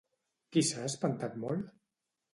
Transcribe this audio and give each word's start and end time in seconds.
Qui 0.55 0.63
s'ha 0.69 0.87
espantat 0.93 1.39
molt? 1.47 1.73